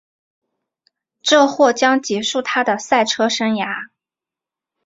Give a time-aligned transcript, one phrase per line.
[1.21, 3.89] 这或将结束她的赛车生涯。